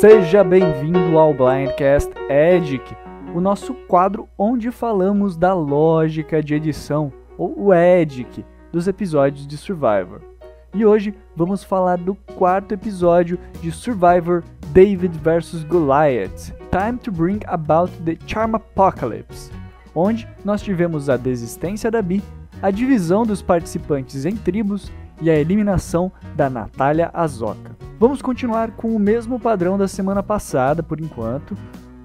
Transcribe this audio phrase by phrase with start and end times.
[0.00, 2.94] Seja bem-vindo ao Blindcast Edic,
[3.34, 9.56] o nosso quadro onde falamos da lógica de edição, ou o Edic, dos episódios de
[9.56, 10.20] Survivor.
[10.74, 17.40] E hoje vamos falar do quarto episódio de Survivor David vs Goliath, Time to Bring
[17.46, 19.50] About the Charm Apocalypse,
[19.94, 22.22] onde nós tivemos a desistência da Bi,
[22.60, 27.76] a divisão dos participantes em tribos e a eliminação da Natália Azoka.
[27.98, 31.56] Vamos continuar com o mesmo padrão da semana passada, por enquanto,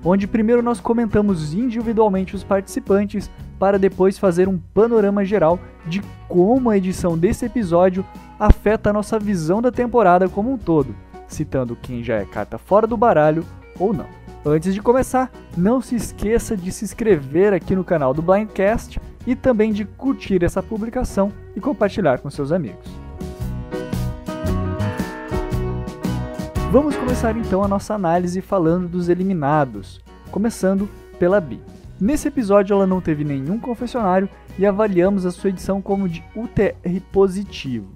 [0.03, 6.69] onde primeiro nós comentamos individualmente os participantes para depois fazer um panorama geral de como
[6.69, 8.05] a edição desse episódio
[8.39, 10.95] afeta a nossa visão da temporada como um todo,
[11.27, 13.45] citando quem já é carta fora do baralho
[13.77, 14.07] ou não.
[14.43, 19.35] Antes de começar, não se esqueça de se inscrever aqui no canal do Blindcast e
[19.35, 23.00] também de curtir essa publicação e compartilhar com seus amigos.
[26.71, 29.99] Vamos começar então a nossa análise falando dos eliminados,
[30.31, 30.87] começando
[31.19, 31.59] pela Bi.
[31.99, 37.01] Nesse episódio ela não teve nenhum confessionário e avaliamos a sua edição como de UTR
[37.11, 37.91] positivo.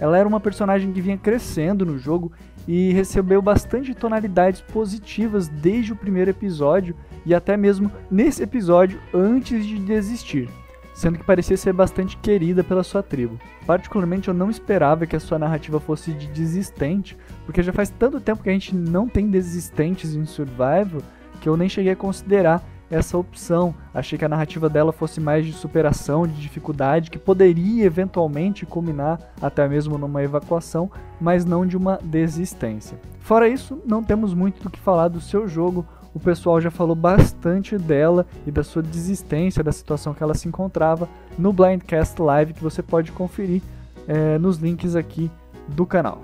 [0.00, 2.32] Ela era uma personagem que vinha crescendo no jogo
[2.66, 9.64] e recebeu bastante tonalidades positivas desde o primeiro episódio e até mesmo nesse episódio antes
[9.64, 10.50] de desistir,
[10.94, 13.38] sendo que parecia ser bastante querida pela sua tribo.
[13.66, 18.20] Particularmente eu não esperava que a sua narrativa fosse de desistente, porque já faz tanto
[18.20, 21.02] tempo que a gente não tem desistentes em Survival
[21.40, 23.74] que eu nem cheguei a considerar essa opção.
[23.92, 29.18] Achei que a narrativa dela fosse mais de superação, de dificuldade, que poderia eventualmente culminar
[29.42, 32.98] até mesmo numa evacuação, mas não de uma desistência.
[33.20, 35.86] Fora isso, não temos muito do que falar do seu jogo.
[36.14, 40.46] O pessoal já falou bastante dela e da sua desistência, da situação que ela se
[40.46, 43.60] encontrava no Blindcast Live, que você pode conferir
[44.06, 45.28] é, nos links aqui
[45.66, 46.20] do canal.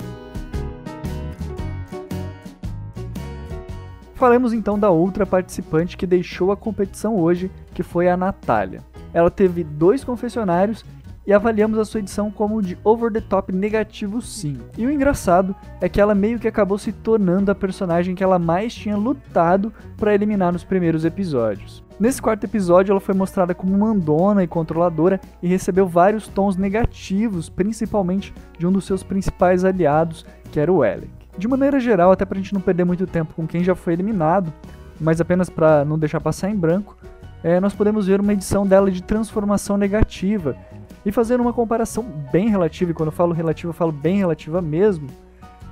[4.14, 8.84] Falemos então da outra participante que deixou a competição hoje, que foi a Natália.
[9.12, 10.84] Ela teve dois confessionários
[11.30, 14.58] e avaliamos a sua edição como de over the top negativo sim.
[14.76, 18.36] E o engraçado é que ela meio que acabou se tornando a personagem que ela
[18.36, 21.84] mais tinha lutado para eliminar nos primeiros episódios.
[22.00, 27.48] Nesse quarto episódio, ela foi mostrada como mandona e controladora e recebeu vários tons negativos,
[27.48, 31.12] principalmente de um dos seus principais aliados, que era o Alec.
[31.38, 34.52] De maneira geral, até pra gente não perder muito tempo com quem já foi eliminado,
[35.00, 36.96] mas apenas para não deixar passar em branco,
[37.42, 40.56] é, nós podemos ver uma edição dela de transformação negativa
[41.04, 44.60] e fazer uma comparação bem relativa, e quando eu falo relativa, eu falo bem relativa
[44.60, 45.08] mesmo.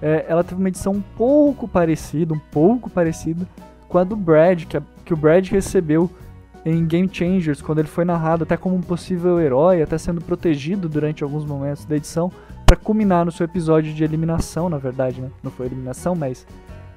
[0.01, 3.47] É, ela teve uma edição um pouco parecida, um pouco parecida
[3.89, 6.11] com a do Brad, que, a, que o Brad recebeu
[6.65, 10.89] em Game Changers, quando ele foi narrado até como um possível herói, até sendo protegido
[10.89, 12.31] durante alguns momentos da edição,
[12.67, 15.31] para culminar no seu episódio de eliminação, na verdade, né?
[15.43, 16.47] Não foi eliminação, mas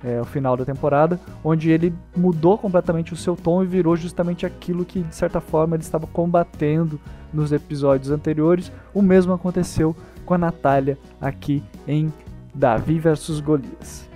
[0.03, 4.45] é, o final da temporada, onde ele mudou completamente o seu tom e virou justamente
[4.45, 7.00] aquilo que, de certa forma, ele estava combatendo
[7.34, 8.72] nos episódios anteriores.
[8.94, 9.95] O mesmo aconteceu
[10.25, 12.11] com a Natália aqui em
[12.53, 14.09] Davi vs Golias.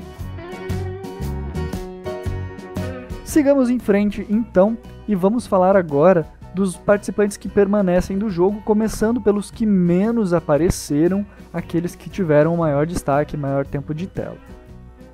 [3.24, 9.19] Sigamos em frente então e vamos falar agora dos participantes que permanecem do jogo, começando
[9.19, 14.38] pelos que menos apareceram, aqueles que tiveram o maior destaque, maior tempo de tela.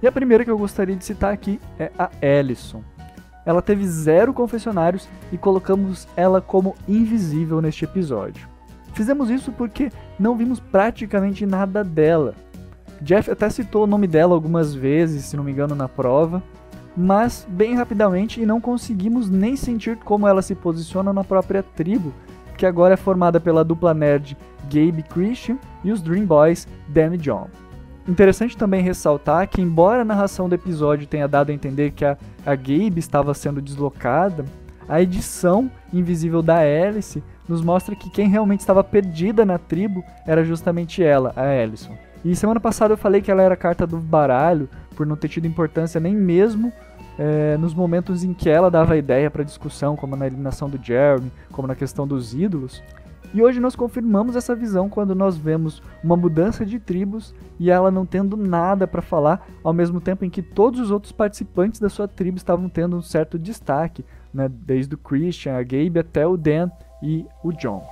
[0.02, 2.84] E a primeira que eu gostaria de citar aqui é a Ellison.
[3.46, 8.48] Ela teve zero confessionários e colocamos ela como invisível neste episódio.
[8.94, 12.36] Fizemos isso porque não vimos praticamente nada dela.
[13.02, 16.44] Jeff até citou o nome dela algumas vezes, se não me engano, na prova,
[16.96, 22.14] mas bem rapidamente e não conseguimos nem sentir como ela se posiciona na própria tribo,
[22.58, 27.18] que agora é formada pela dupla nerd Gabe Christian e os Dream Boys Dan e
[27.18, 27.48] John.
[28.08, 32.18] Interessante também ressaltar que, embora a narração do episódio tenha dado a entender que a,
[32.46, 34.44] a Gabe estava sendo deslocada,
[34.90, 40.44] a edição invisível da Alice nos mostra que quem realmente estava perdida na tribo era
[40.44, 41.96] justamente ela, a Ellison.
[42.26, 45.48] E semana passada eu falei que ela era carta do baralho, por não ter tido
[45.48, 46.72] importância nem mesmo
[47.18, 51.32] é, nos momentos em que ela dava ideia para discussão, como na eliminação do Jeremy,
[51.52, 52.82] como na questão dos ídolos.
[53.34, 57.90] E hoje nós confirmamos essa visão quando nós vemos uma mudança de tribos e ela
[57.90, 61.88] não tendo nada para falar, ao mesmo tempo em que todos os outros participantes da
[61.88, 64.50] sua tribo estavam tendo um certo destaque, né?
[64.50, 66.70] desde o Christian, a Gabe até o Dan
[67.02, 67.88] e o John.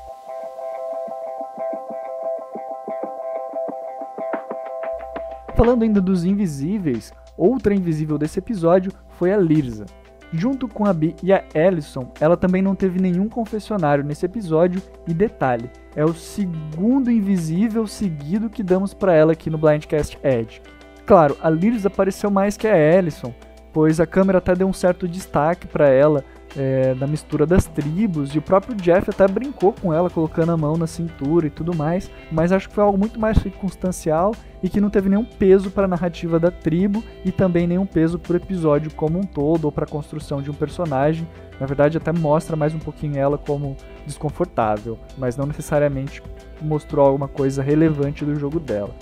[5.56, 9.86] Falando ainda dos invisíveis, outra invisível desse episódio foi a Lirza.
[10.32, 14.82] Junto com a Bi e a Ellison, ela também não teve nenhum confessionário nesse episódio,
[15.08, 20.62] e detalhe, é o segundo invisível seguido que damos para ela aqui no Blindcast Edge.
[21.06, 23.34] claro, a Liz apareceu mais que a Ellison,
[23.74, 26.24] pois a câmera até deu um certo destaque para ela
[26.56, 30.58] é, da mistura das tribos, e o próprio Jeff até brincou com ela, colocando a
[30.58, 34.70] mão na cintura e tudo mais, mas acho que foi algo muito mais circunstancial e
[34.70, 38.34] que não teve nenhum peso para a narrativa da tribo e também nenhum peso para
[38.34, 41.28] o episódio como um todo ou para a construção de um personagem.
[41.60, 43.76] Na verdade, até mostra mais um pouquinho ela como
[44.06, 46.22] desconfortável, mas não necessariamente
[46.62, 48.94] mostrou alguma coisa relevante do jogo dela.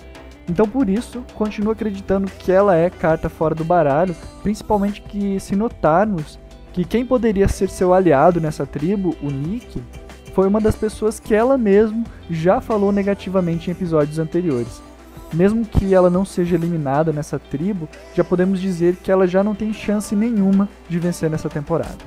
[0.49, 5.55] Então por isso, continuo acreditando que ela é carta fora do baralho, principalmente que se
[5.55, 6.39] notarmos
[6.77, 9.81] que quem poderia ser seu aliado nessa tribo, o Nick,
[10.35, 14.79] foi uma das pessoas que ela mesma já falou negativamente em episódios anteriores.
[15.33, 19.55] Mesmo que ela não seja eliminada nessa tribo, já podemos dizer que ela já não
[19.55, 21.97] tem chance nenhuma de vencer nessa temporada.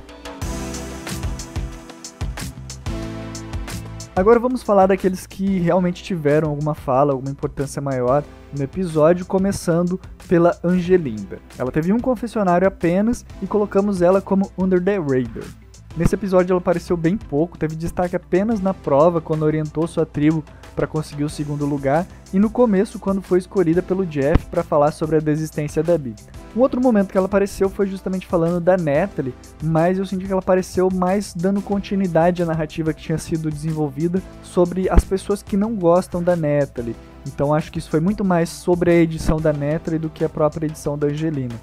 [4.21, 8.23] Agora vamos falar daqueles que realmente tiveram alguma fala, alguma importância maior
[8.55, 11.39] no episódio, começando pela Angelinda.
[11.59, 15.49] Ela teve um confessionário apenas e colocamos ela como Under the Radar.
[15.97, 20.45] Nesse episódio ela apareceu bem pouco, teve destaque apenas na prova quando orientou sua tribo
[20.75, 24.93] para conseguir o segundo lugar e no começo quando foi escolhida pelo Jeff para falar
[24.93, 26.15] sobre a desistência da Bee.
[26.57, 30.33] Um outro momento que ela apareceu foi justamente falando da Natalie, mas eu senti que
[30.33, 35.57] ela apareceu mais dando continuidade à narrativa que tinha sido desenvolvida sobre as pessoas que
[35.57, 36.97] não gostam da Natalie.
[37.27, 40.29] Então acho que isso foi muito mais sobre a edição da Natalie do que a
[40.29, 41.55] própria edição da Angelina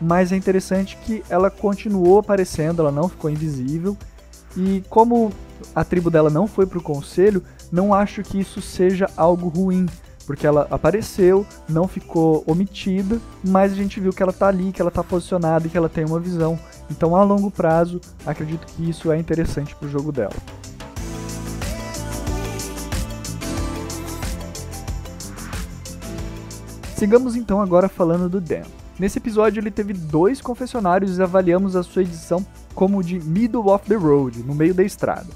[0.00, 3.96] mas é interessante que ela continuou aparecendo, ela não ficou invisível.
[4.56, 5.32] E como
[5.74, 9.86] a tribo dela não foi pro conselho, não acho que isso seja algo ruim,
[10.26, 14.80] porque ela apareceu, não ficou omitida, mas a gente viu que ela tá ali, que
[14.80, 16.58] ela tá posicionada e que ela tem uma visão.
[16.90, 20.34] Então, a longo prazo, acredito que isso é interessante pro jogo dela.
[26.96, 28.62] Sigamos então agora falando do Dan.
[28.98, 33.86] Nesse episódio ele teve dois confessionários e avaliamos a sua edição como de Middle of
[33.88, 35.28] the Road, no meio da estrada.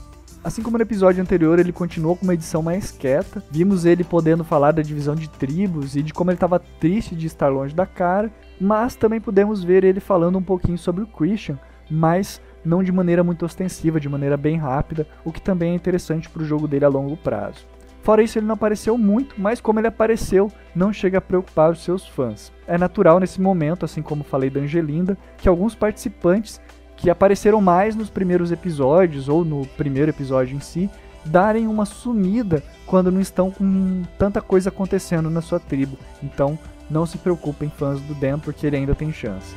[0.43, 3.43] Assim como no episódio anterior, ele continuou com uma edição mais quieta.
[3.51, 7.27] Vimos ele podendo falar da divisão de tribos e de como ele estava triste de
[7.27, 11.59] estar longe da cara, mas também pudemos ver ele falando um pouquinho sobre o Christian,
[11.91, 16.29] mas não de maneira muito ostensiva, de maneira bem rápida, o que também é interessante
[16.29, 17.67] para o jogo dele a longo prazo.
[18.03, 21.83] Fora isso, ele não apareceu muito, mas como ele apareceu, não chega a preocupar os
[21.83, 22.53] seus fãs.
[22.67, 26.61] É natural nesse momento, assim como falei da Angelinda, que alguns participantes
[26.99, 30.91] que apareceram mais nos primeiros episódios ou no primeiro episódio em si,
[31.25, 35.97] darem uma sumida quando não estão com tanta coisa acontecendo na sua tribo.
[36.23, 36.59] Então,
[36.91, 39.55] não se preocupem, fãs do Dan, porque ele ainda tem chances.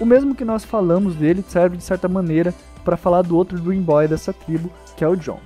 [0.00, 2.52] O mesmo que nós falamos dele serve de certa maneira
[2.84, 5.40] para falar do outro Dream Boy dessa tribo, que é o John.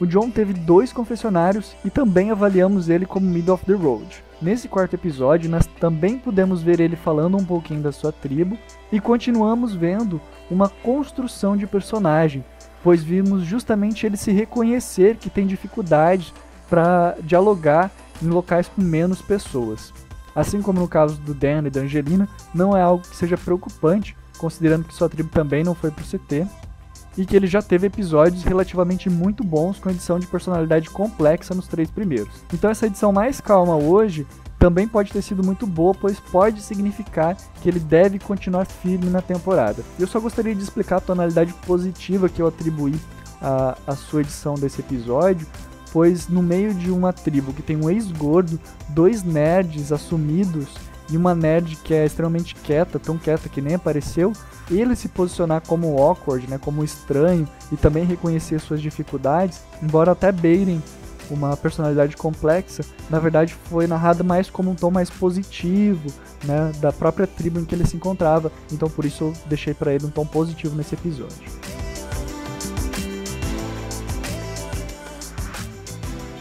[0.00, 4.24] O John teve dois confessionários e também avaliamos ele como Middle of the Road.
[4.40, 8.56] Nesse quarto episódio, nós também pudemos ver ele falando um pouquinho da sua tribo
[8.90, 10.18] e continuamos vendo
[10.50, 12.42] uma construção de personagem,
[12.82, 16.32] pois vimos justamente ele se reconhecer que tem dificuldade
[16.70, 17.90] para dialogar
[18.22, 19.92] em locais com menos pessoas.
[20.34, 24.16] Assim como no caso do Dan e da Angelina, não é algo que seja preocupante,
[24.38, 26.46] considerando que sua tribo também não foi para o CT,
[27.20, 31.68] e que ele já teve episódios relativamente muito bons com edição de personalidade complexa nos
[31.68, 32.32] três primeiros.
[32.50, 34.26] Então essa edição mais calma hoje
[34.58, 39.20] também pode ter sido muito boa, pois pode significar que ele deve continuar firme na
[39.20, 39.82] temporada.
[39.98, 42.98] Eu só gostaria de explicar a tonalidade positiva que eu atribuí
[43.40, 45.46] à, à sua edição desse episódio,
[45.92, 48.58] pois no meio de uma tribo que tem um ex-gordo,
[48.88, 50.68] dois nerds assumidos
[51.10, 54.32] e uma nerd que é extremamente quieta, tão quieta que nem apareceu,
[54.70, 60.30] ele se posicionar como awkward, né, como estranho e também reconhecer suas dificuldades, embora até
[60.30, 60.82] beirem
[61.28, 66.10] uma personalidade complexa, na verdade foi narrada mais como um tom mais positivo,
[66.44, 68.50] né, da própria tribo em que ele se encontrava.
[68.72, 71.50] Então por isso eu deixei para ele um tom positivo nesse episódio.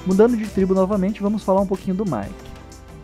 [0.05, 2.48] Mudando de tribo novamente, vamos falar um pouquinho do Mike.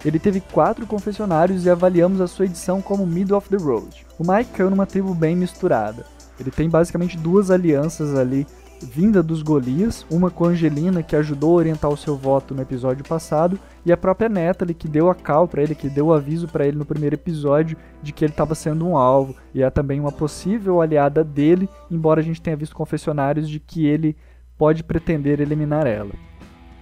[0.06, 4.06] Ele teve quatro confessionários e avaliamos a sua edição como Middle of the Road.
[4.20, 6.06] O Mike caiu numa tribo bem misturada.
[6.40, 8.46] Ele tem basicamente duas alianças ali
[8.82, 13.04] vinda dos Golias, uma com Angelina, que ajudou a orientar o seu voto no episódio
[13.04, 16.48] passado, e a própria Natalie, que deu a cal para ele, que deu o aviso
[16.48, 20.00] para ele no primeiro episódio de que ele estava sendo um alvo, e é também
[20.00, 24.16] uma possível aliada dele, embora a gente tenha visto confessionários de que ele
[24.58, 26.12] pode pretender eliminar ela.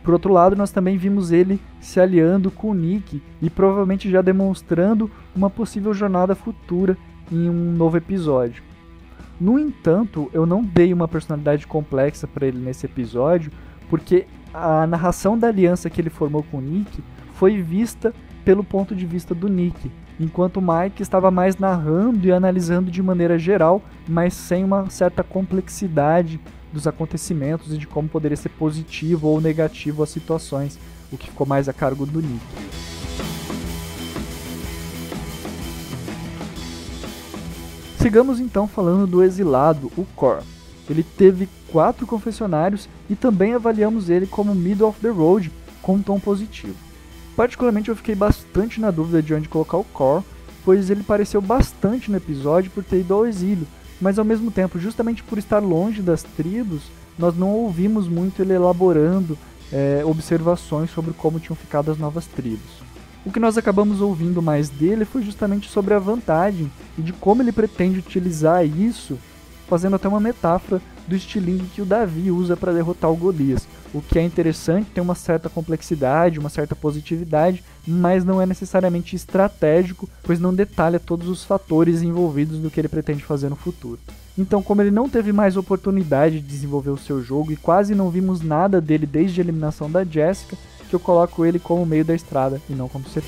[0.03, 4.21] Por outro lado, nós também vimos ele se aliando com o Nick e provavelmente já
[4.21, 6.97] demonstrando uma possível jornada futura
[7.31, 8.61] em um novo episódio.
[9.39, 13.51] No entanto, eu não dei uma personalidade complexa para ele nesse episódio,
[13.89, 18.13] porque a narração da aliança que ele formou com o Nick foi vista
[18.45, 23.01] pelo ponto de vista do Nick, enquanto o Mike estava mais narrando e analisando de
[23.01, 26.39] maneira geral, mas sem uma certa complexidade
[26.73, 30.79] dos acontecimentos e de como poderia ser positivo ou negativo as situações,
[31.11, 32.41] o que ficou mais a cargo do Nick.
[37.99, 40.43] Sigamos então falando do exilado, o Cor.
[40.89, 45.49] Ele teve quatro confessionários e também avaliamos ele como middle of the road,
[45.81, 46.75] com um tom positivo.
[47.35, 50.23] Particularmente eu fiquei bastante na dúvida de onde colocar o Core,
[50.65, 53.67] pois ele pareceu bastante no episódio por ter ido ao exílio,
[54.03, 56.81] mas ao mesmo tempo, justamente por estar longe das tribos,
[57.17, 59.37] nós não ouvimos muito ele elaborando
[59.71, 62.83] é, observações sobre como tinham ficado as novas tribos.
[63.25, 67.41] O que nós acabamos ouvindo mais dele foi justamente sobre a vantagem e de como
[67.41, 69.17] ele pretende utilizar isso,
[69.69, 73.65] fazendo até uma metáfora do estilingue que o Davi usa para derrotar o Golias.
[73.93, 79.15] O que é interessante, tem uma certa complexidade, uma certa positividade, mas não é necessariamente
[79.15, 83.99] estratégico, pois não detalha todos os fatores envolvidos do que ele pretende fazer no futuro.
[84.37, 88.09] Então, como ele não teve mais oportunidade de desenvolver o seu jogo e quase não
[88.09, 90.57] vimos nada dele desde a eliminação da Jessica,
[90.89, 93.21] que eu coloco ele como meio da estrada e não como CT.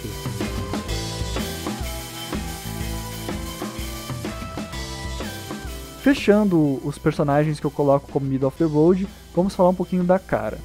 [6.01, 10.03] Fechando os personagens que eu coloco como Middle of the Road, vamos falar um pouquinho
[10.03, 10.59] da cara.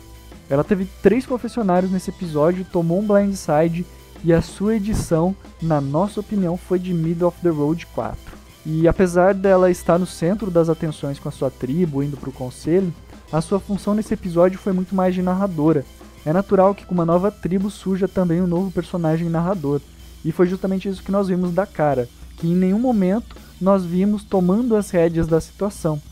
[0.51, 3.87] Ela teve três confessionários nesse episódio, tomou um blindside
[4.25, 8.19] e a sua edição, na nossa opinião, foi de Middle of the Road 4.
[8.67, 12.33] E apesar dela estar no centro das atenções com a sua tribo, indo para o
[12.33, 12.93] conselho,
[13.33, 15.87] a sua função nesse episódio foi muito mais de narradora.
[16.27, 19.81] É natural que com uma nova tribo surja também um novo personagem narrador.
[20.25, 24.25] E foi justamente isso que nós vimos da cara, que em nenhum momento nós vimos
[24.25, 26.03] tomando as rédeas da situação.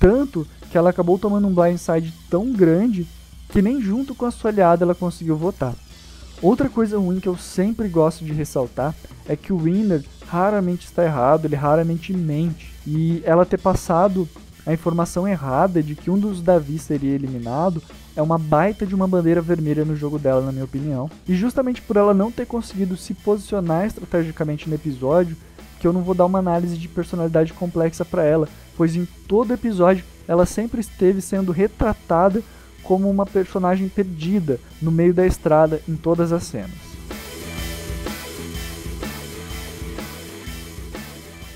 [0.00, 3.06] Tanto que ela acabou tomando um blindside tão grande
[3.52, 5.74] que nem junto com a sua aliada ela conseguiu votar.
[6.40, 8.94] Outra coisa ruim que eu sempre gosto de ressaltar
[9.28, 12.72] é que o Winner raramente está errado, ele raramente mente.
[12.86, 14.28] E ela ter passado
[14.66, 17.82] a informação errada de que um dos Davi seria eliminado
[18.16, 21.10] é uma baita de uma bandeira vermelha no jogo dela, na minha opinião.
[21.28, 25.36] E justamente por ela não ter conseguido se posicionar estrategicamente no episódio,
[25.78, 29.52] que eu não vou dar uma análise de personalidade complexa para ela, pois em todo
[29.52, 32.42] episódio ela sempre esteve sendo retratada
[32.82, 36.92] como uma personagem perdida no meio da estrada em todas as cenas.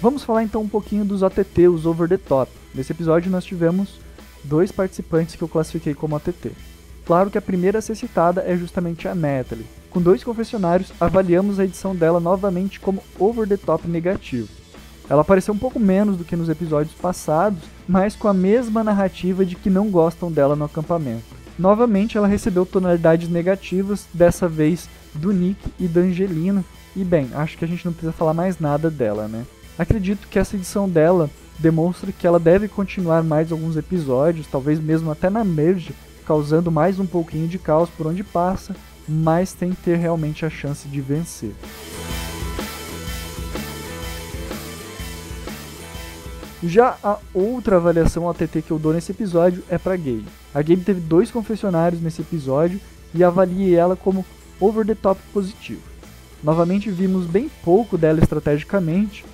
[0.01, 2.51] Vamos falar então um pouquinho dos OTT, os Over the Top.
[2.75, 3.99] Nesse episódio nós tivemos
[4.45, 6.53] dois participantes que eu classifiquei como OTT.
[7.05, 9.67] Claro que a primeira a ser citada é justamente a Natalie,
[9.97, 14.47] com dois confessionários, avaliamos a edição dela novamente como over the top negativo.
[15.09, 19.45] Ela apareceu um pouco menos do que nos episódios passados, mas com a mesma narrativa
[19.45, 21.37] de que não gostam dela no acampamento.
[21.59, 26.65] Novamente, ela recebeu tonalidades negativas, dessa vez do Nick e da Angelina.
[26.95, 29.45] E bem, acho que a gente não precisa falar mais nada dela, né?
[29.79, 35.11] Acredito que essa edição dela demonstra que ela deve continuar mais alguns episódios, talvez mesmo
[35.11, 35.95] até na merge,
[36.27, 38.75] causando mais um pouquinho de caos por onde passa,
[39.09, 41.55] mas tem que ter realmente a chance de vencer.
[46.63, 50.25] Já a outra avaliação ATT que eu dou nesse episódio é para Gabe.
[50.55, 52.81] A Gabe teve dois confessionários nesse episódio
[53.15, 54.25] e avaliei ela como
[54.59, 55.83] over the top positivo.
[56.43, 59.25] Novamente vimos bem pouco dela estrategicamente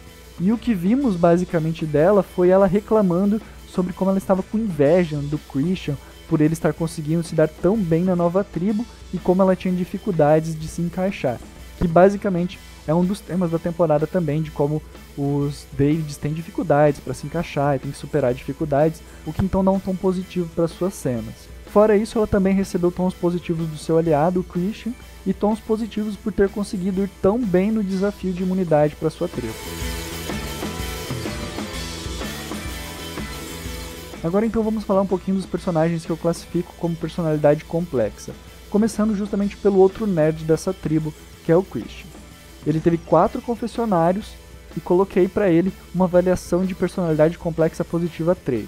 [0.41, 5.17] e o que vimos basicamente dela foi ela reclamando sobre como ela estava com inveja
[5.19, 5.97] do Christian
[6.29, 9.75] por ele estar conseguindo se dar tão bem na nova tribo e como ela tinha
[9.75, 11.39] dificuldades de se encaixar.
[11.79, 14.83] Que basicamente é um dos temas da temporada também, de como
[15.17, 19.65] os Davids têm dificuldades para se encaixar e têm que superar dificuldades, o que então
[19.65, 21.35] dá um tom positivo para suas cenas.
[21.67, 24.93] Fora isso, ela também recebeu tons positivos do seu aliado, o Christian,
[25.25, 29.29] e tons positivos por ter conseguido ir tão bem no desafio de imunidade para sua
[29.29, 29.55] tribo.
[34.23, 38.33] Agora então vamos falar um pouquinho dos personagens que eu classifico como personalidade complexa,
[38.71, 41.13] começando justamente pelo outro nerd dessa tribo,
[41.45, 42.12] que é o Christian.
[42.67, 44.33] Ele teve quatro confessionários
[44.77, 48.67] e coloquei para ele uma avaliação de personalidade complexa positiva 3.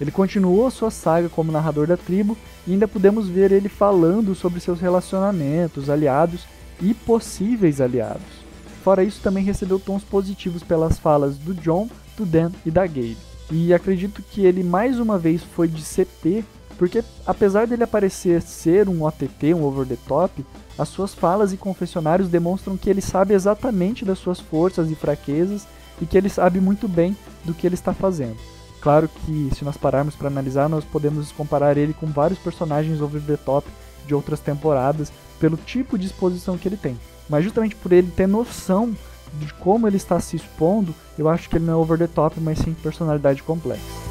[0.00, 4.60] Ele continuou sua saga como narrador da tribo e ainda pudemos ver ele falando sobre
[4.60, 6.44] seus relacionamentos, aliados
[6.80, 8.48] e possíveis aliados.
[8.84, 13.16] Fora isso, também recebeu tons positivos pelas falas do John, do Dan e da Gabe.
[13.50, 16.44] E acredito que ele mais uma vez foi de CT,
[16.78, 20.46] porque apesar dele aparecer ser um OTT, um over the top,
[20.78, 25.66] as suas falas e confessionários demonstram que ele sabe exatamente das suas forças e fraquezas
[26.00, 28.36] e que ele sabe muito bem do que ele está fazendo.
[28.80, 33.20] Claro que se nós pararmos para analisar, nós podemos comparar ele com vários personagens over
[33.20, 33.68] the top
[34.06, 36.96] de outras temporadas pelo tipo de exposição que ele tem.
[37.28, 38.96] Mas justamente por ele ter noção
[39.34, 42.40] de como ele está se expondo, eu acho que ele não é over the top,
[42.40, 44.07] mas sim personalidade complexa.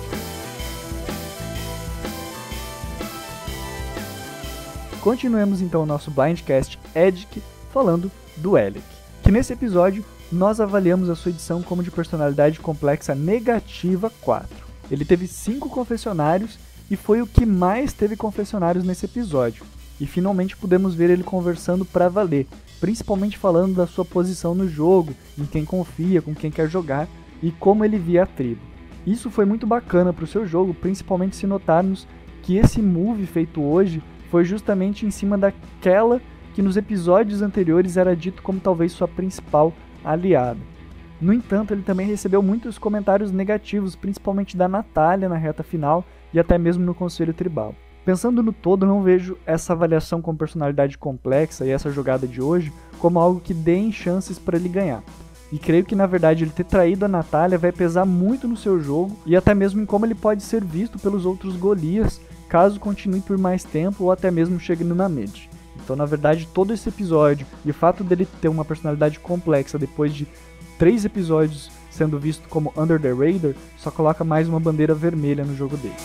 [5.01, 8.83] Continuemos então o nosso Blindcast Edic falando do Elec,
[9.23, 14.49] que nesse episódio nós avaliamos a sua edição como de personalidade complexa negativa 4.
[14.91, 19.63] Ele teve 5 confessionários e foi o que mais teve confessionários nesse episódio.
[19.99, 22.47] E finalmente pudemos ver ele conversando para valer,
[22.79, 27.07] principalmente falando da sua posição no jogo, em quem confia, com quem quer jogar
[27.41, 28.61] e como ele via a tribo.
[29.05, 32.07] Isso foi muito bacana para o seu jogo, principalmente se notarmos
[32.43, 36.21] que esse move feito hoje foi justamente em cima daquela
[36.53, 40.59] que nos episódios anteriores era dito como talvez sua principal aliada.
[41.19, 46.39] No entanto, ele também recebeu muitos comentários negativos, principalmente da Natália na reta final e
[46.39, 47.75] até mesmo no Conselho Tribal.
[48.05, 52.71] Pensando no todo, não vejo essa avaliação com personalidade complexa e essa jogada de hoje
[52.99, 55.03] como algo que dê chances para ele ganhar.
[55.51, 58.79] E creio que na verdade ele ter traído a Natália vai pesar muito no seu
[58.79, 63.21] jogo e até mesmo em como ele pode ser visto pelos outros Golias caso continue
[63.21, 65.47] por mais tempo ou até mesmo chegue numa mid.
[65.83, 70.13] Então, na verdade, todo esse episódio e o fato dele ter uma personalidade complexa depois
[70.13, 70.27] de
[70.77, 75.55] três episódios sendo visto como Under the Radar só coloca mais uma bandeira vermelha no
[75.55, 75.95] jogo dele.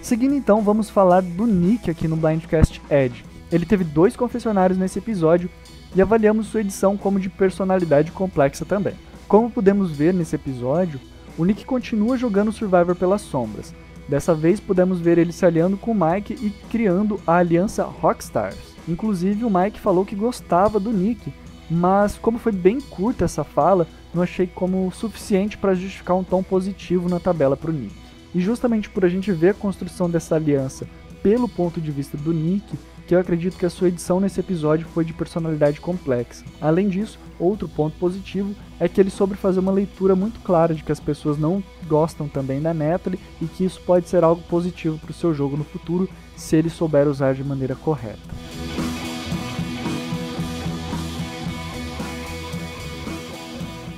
[0.00, 3.24] Seguindo então, vamos falar do Nick aqui no Blindcast Edge.
[3.52, 5.48] Ele teve dois confessionários nesse episódio
[5.94, 8.94] e avaliamos sua edição como de personalidade complexa também.
[9.30, 10.98] Como podemos ver nesse episódio,
[11.38, 13.72] o Nick continua jogando Survivor pelas sombras.
[14.08, 18.58] Dessa vez pudemos ver ele se aliando com o Mike e criando a aliança Rockstars.
[18.88, 21.32] Inclusive o Mike falou que gostava do Nick,
[21.70, 26.42] mas como foi bem curta essa fala, não achei como suficiente para justificar um tom
[26.42, 27.94] positivo na tabela para o Nick.
[28.34, 30.88] E justamente por a gente ver a construção dessa aliança
[31.22, 32.76] pelo ponto de vista do Nick,
[33.10, 36.44] que eu acredito que a sua edição nesse episódio foi de personalidade complexa.
[36.60, 40.84] Além disso, outro ponto positivo é que ele soube fazer uma leitura muito clara de
[40.84, 44.96] que as pessoas não gostam também da Natalie e que isso pode ser algo positivo
[44.96, 48.20] para o seu jogo no futuro se ele souber usar de maneira correta.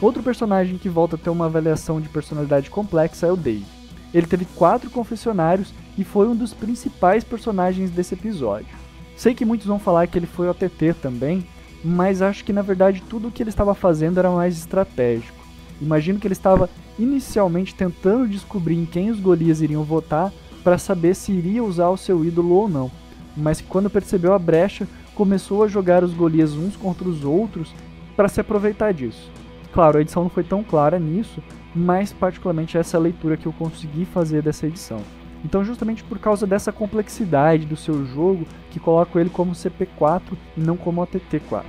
[0.01, 3.66] Outro personagem que volta a ter uma avaliação de personalidade complexa é o Dave.
[4.14, 8.81] Ele teve quatro confessionários e foi um dos principais personagens desse episódio.
[9.23, 11.47] Sei que muitos vão falar que ele foi OTT também,
[11.85, 15.39] mas acho que na verdade tudo o que ele estava fazendo era mais estratégico.
[15.81, 20.33] Imagino que ele estava inicialmente tentando descobrir em quem os Golias iriam votar
[20.65, 22.91] para saber se iria usar o seu ídolo ou não,
[23.37, 27.73] mas que quando percebeu a brecha, começou a jogar os Golias uns contra os outros
[28.17, 29.31] para se aproveitar disso.
[29.73, 31.41] Claro, a edição não foi tão clara nisso,
[31.73, 35.01] mas particularmente essa é leitura que eu consegui fazer dessa edição.
[35.45, 40.23] Então, justamente por causa dessa complexidade do seu jogo, que coloco ele como CP4
[40.57, 41.65] e não como ATT4.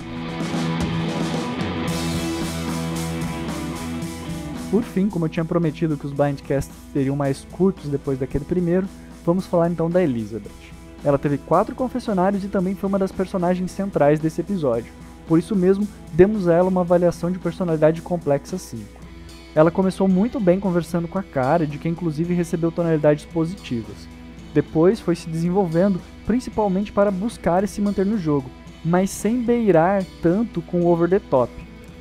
[4.70, 8.88] Por fim, como eu tinha prometido que os Blindcasts seriam mais curtos depois daquele primeiro,
[9.24, 10.50] vamos falar então da Elizabeth.
[11.04, 14.92] Ela teve quatro confessionários e também foi uma das personagens centrais desse episódio.
[15.28, 19.03] Por isso mesmo, demos a ela uma avaliação de personalidade complexa 5.
[19.54, 24.08] Ela começou muito bem conversando com a cara, de que inclusive recebeu tonalidades positivas.
[24.52, 28.50] Depois foi se desenvolvendo, principalmente para buscar e se manter no jogo,
[28.84, 31.52] mas sem beirar tanto com o over the top,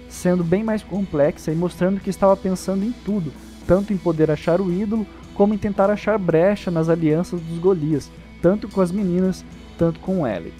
[0.09, 3.31] sendo bem mais complexa e mostrando que estava pensando em tudo,
[3.67, 8.11] tanto em poder achar o ídolo, como em tentar achar brecha nas alianças dos Golias,
[8.41, 9.45] tanto com as meninas,
[9.77, 10.53] tanto com o Alec.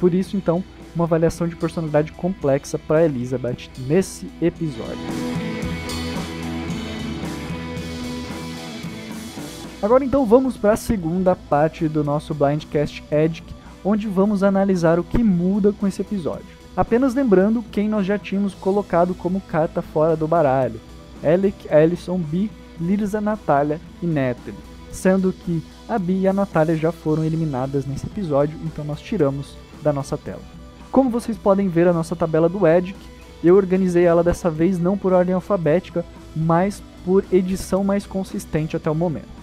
[0.00, 0.62] Por isso, então,
[0.94, 5.53] uma avaliação de personalidade complexa para Elizabeth nesse episódio.
[9.84, 13.44] Agora então vamos para a segunda parte do nosso Blindcast Edic,
[13.84, 16.46] onde vamos analisar o que muda com esse episódio.
[16.74, 20.80] Apenas lembrando quem nós já tínhamos colocado como carta fora do baralho:
[21.22, 24.58] Alec, Ellison, Bi, Lirza, Natália e Natalie.
[24.90, 29.54] Sendo que a Bi e a Natália já foram eliminadas nesse episódio, então nós tiramos
[29.82, 30.40] da nossa tela.
[30.90, 32.98] Como vocês podem ver a nossa tabela do Edic,
[33.44, 36.02] eu organizei ela dessa vez não por ordem alfabética,
[36.34, 39.33] mas por edição mais consistente até o momento.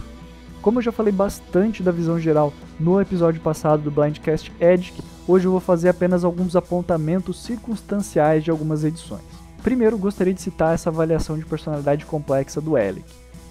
[0.62, 5.46] Como eu já falei bastante da visão geral no episódio passado do Blindcast Edic, hoje
[5.48, 9.24] eu vou fazer apenas alguns apontamentos circunstanciais de algumas edições.
[9.64, 13.04] Primeiro, gostaria de citar essa avaliação de personalidade complexa do Alec,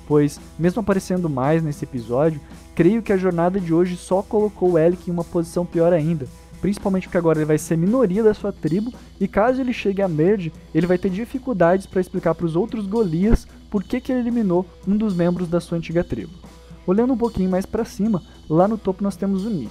[0.06, 2.40] pois, mesmo aparecendo mais nesse episódio,
[2.76, 6.28] creio que a jornada de hoje só colocou o Alec em uma posição pior ainda,
[6.60, 10.06] principalmente porque agora ele vai ser minoria da sua tribo, e caso ele chegue a
[10.06, 14.20] Merge, ele vai ter dificuldades para explicar para os outros Golias por que, que ele
[14.20, 16.50] eliminou um dos membros da sua antiga tribo.
[16.86, 19.70] Olhando um pouquinho mais para cima, lá no topo nós temos o Nick.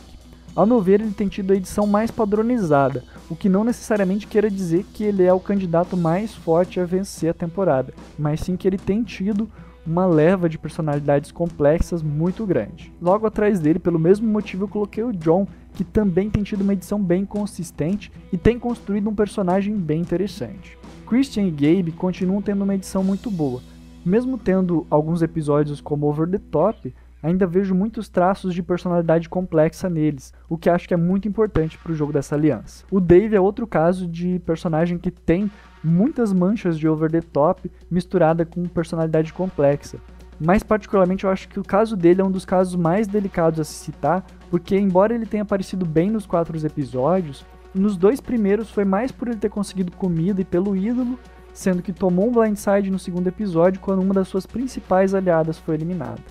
[0.55, 4.49] Ao meu ver, ele tem tido a edição mais padronizada, o que não necessariamente queira
[4.49, 8.67] dizer que ele é o candidato mais forte a vencer a temporada, mas sim que
[8.67, 9.49] ele tem tido
[9.85, 12.93] uma leva de personalidades complexas muito grande.
[13.01, 16.73] Logo atrás dele, pelo mesmo motivo, eu coloquei o John, que também tem tido uma
[16.73, 20.77] edição bem consistente e tem construído um personagem bem interessante.
[21.07, 23.61] Christian e Gabe continuam tendo uma edição muito boa.
[24.09, 26.91] Mesmo tendo alguns episódios como Over the Top,
[27.21, 31.77] ainda vejo muitos traços de personalidade complexa neles, o que acho que é muito importante
[31.77, 32.83] para o jogo dessa aliança.
[32.89, 35.51] O Dave é outro caso de personagem que tem
[35.83, 39.99] muitas manchas de over the top misturada com personalidade complexa.
[40.39, 43.63] Mais particularmente, eu acho que o caso dele é um dos casos mais delicados a
[43.63, 47.45] se citar, porque embora ele tenha aparecido bem nos quatro episódios,
[47.75, 51.19] nos dois primeiros foi mais por ele ter conseguido comida e pelo ídolo,
[51.53, 55.75] sendo que tomou um blindside no segundo episódio quando uma das suas principais aliadas foi
[55.75, 56.21] eliminada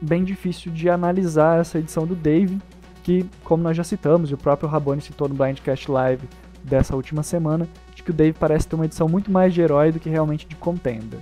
[0.00, 2.58] bem difícil de analisar essa edição do Dave,
[3.02, 6.28] que, como nós já citamos, e o próprio Rabone citou no Blindcast Live
[6.62, 9.92] dessa última semana, de que o Dave parece ter uma edição muito mais de herói
[9.92, 11.20] do que realmente de contender.